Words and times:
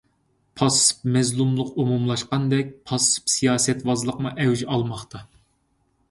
پاسسىپ 0.59 1.01
مەزلۇملۇق 1.17 1.67
ئومۇملاشقاندەك، 1.83 2.71
پاسسىپ 2.91 3.29
سىياسەتۋازلىقمۇ 3.33 4.31
ئەۋج 4.39 4.65
ئالماقتا. 4.77 5.23